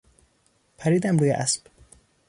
[0.77, 1.61] پریدم روی اسب.